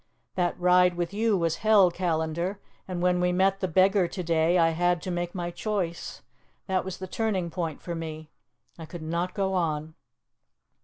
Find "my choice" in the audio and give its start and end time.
5.35-6.23